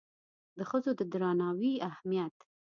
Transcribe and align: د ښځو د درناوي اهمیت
د 0.57 0.59
ښځو 0.69 0.91
د 0.99 1.01
درناوي 1.11 1.73
اهمیت 1.89 2.35